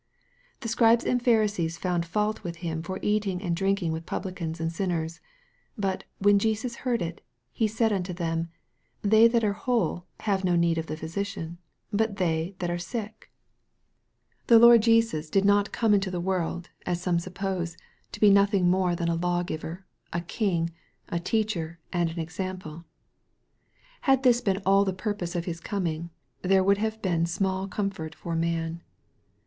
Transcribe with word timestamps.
The 0.61 0.67
Scribes 0.67 1.05
and 1.05 1.21
Pharisees 1.21 1.77
found 1.77 2.07
fault 2.07 2.43
with 2.43 2.55
Him 2.65 2.81
for 2.81 2.97
eating 3.03 3.39
and 3.39 3.55
drinking 3.55 3.91
with 3.91 4.07
publicans 4.07 4.59
and 4.59 4.73
sinners. 4.73 5.21
But" 5.77 6.05
when 6.17 6.39
Jesus 6.39 6.77
heard 6.77 7.03
it, 7.03 7.23
He 7.51 7.67
saith 7.67 7.91
unto 7.91 8.11
them, 8.11 8.49
They 9.03 9.27
that 9.27 9.43
are 9.43 9.53
whole 9.53 10.07
have 10.21 10.43
no 10.43 10.55
need 10.55 10.79
of 10.79 10.87
the 10.87 10.97
physician, 10.97 11.59
but 11.93 12.15
they 12.15 12.55
that 12.57 12.71
are 12.71 12.79
sick" 12.79 12.99
MAEK, 13.03 13.19
CHAP. 13.19 13.21
II. 13.21 14.45
33 14.47 14.47
The 14.47 14.59
Lord 14.65 14.81
Jesus 14.81 15.29
did 15.29 15.45
not 15.45 15.71
come 15.71 15.93
into 15.93 16.09
the 16.09 16.19
world, 16.19 16.71
aa 16.87 16.95
some 16.95 17.19
suppose, 17.19 17.77
to 18.11 18.19
be 18.19 18.31
nothing 18.31 18.67
more 18.71 18.95
than 18.95 19.07
a 19.07 19.13
law 19.13 19.43
giver, 19.43 19.85
a 20.11 20.21
king, 20.21 20.71
a 21.09 21.19
teacher, 21.19 21.79
and 21.93 22.09
an 22.09 22.17
example. 22.17 22.85
Had 24.09 24.23
this 24.23 24.41
been 24.41 24.63
all 24.65 24.83
the 24.83 24.93
pur 24.93 25.13
pose 25.13 25.35
of 25.35 25.45
His 25.45 25.59
coming, 25.59 26.09
there 26.41 26.63
would 26.63 26.79
have 26.79 26.99
been 27.03 27.27
small 27.27 27.67
com 27.67 27.91
fort 27.91 28.15
for 28.15 28.35
man. 28.35 28.81